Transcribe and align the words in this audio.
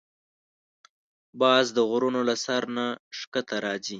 باز 1.41 1.65
د 1.77 1.79
غرونو 1.89 2.21
له 2.29 2.35
سر 2.45 2.63
نه 2.77 2.85
ښکته 3.17 3.57
راځي 3.65 3.89